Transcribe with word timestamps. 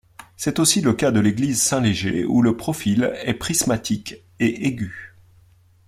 C'est 0.35 0.57
aussi 0.57 0.81
le 0.81 0.93
cas 0.95 1.11
de 1.11 1.19
l'église 1.19 1.61
Saint-Léger, 1.61 2.25
où 2.25 2.41
le 2.41 2.57
profil 2.57 3.13
est 3.23 3.35
prismatique 3.35 4.23
et 4.39 4.65
aigu. 4.67 5.13